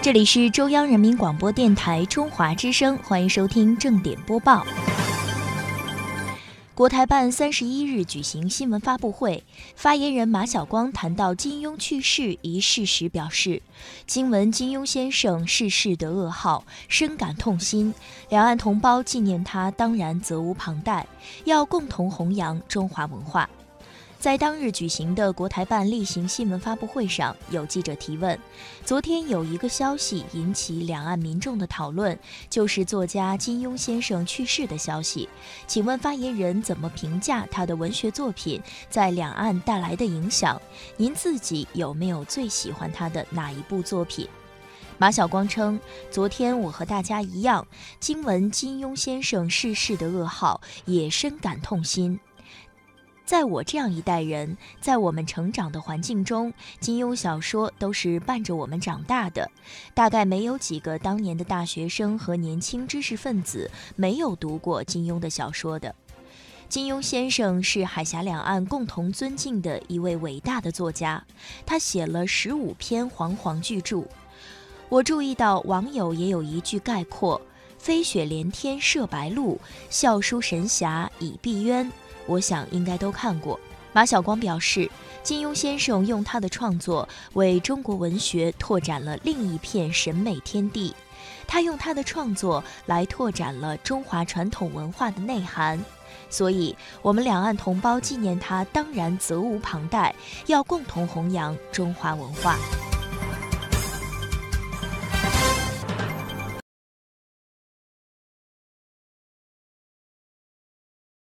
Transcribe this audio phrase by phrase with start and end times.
[0.00, 4.64] 这里是中央人民广播电台中华之声，欢迎收听正点播报。
[6.72, 9.42] 国台办三十一日举行新闻发布会，
[9.74, 13.60] 发言人马晓光谈到金庸去世一事时表示，
[14.06, 17.92] 今闻金庸先生逝世的噩耗，深感痛心。
[18.28, 21.04] 两岸同胞纪念他，当然责无旁贷，
[21.44, 23.50] 要共同弘扬中华文化。
[24.18, 28.36] 在当日举行的国台办例行新闻发布会上，有记者提问：
[28.84, 32.18] 昨天有一个消息引起两岸民众的讨论，
[32.50, 35.28] 就是作家金庸先生去世的消息。
[35.68, 38.60] 请问发言人怎么评价他的文学作品
[38.90, 40.60] 在两岸带来的影响？
[40.96, 44.28] 您自己有没有最喜欢他的哪一部作品？
[44.98, 45.78] 马晓光称：
[46.10, 47.64] 昨天我和大家一样，
[48.00, 52.18] 听闻金庸先生逝世的噩耗，也深感痛心。
[53.28, 56.50] 在我这样一代人，在我们成长的环境中，
[56.80, 59.50] 金庸小说都是伴着我们长大的。
[59.92, 65.94] 大概没有几个当年的大学生和年轻知识分子没有读过金庸的小说的。
[66.70, 71.22] 金庸先生是海峡两岸共同尊敬的一位伟大的作家，
[71.66, 74.04] 他写了十五篇煌煌巨著。
[74.88, 77.38] 我注意到网友也有一句概括
[77.76, 81.90] ：“飞雪连天射白鹿，笑书神侠倚碧鸳。”
[82.28, 83.58] 我想应该都看过。
[83.92, 84.88] 马晓光表示，
[85.24, 90.94] 金庸先生用他的创作为中国文学拓展了另一片审美天地，
[91.46, 95.82] 他用他的创作来拓展了中华传统文化的内涵。
[96.30, 100.14] 所以，我们两岸同胞纪念他，当然责无旁贷，
[100.46, 102.56] 要共同弘扬中华文化。